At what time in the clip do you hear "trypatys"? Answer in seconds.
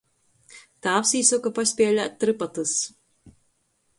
2.25-2.75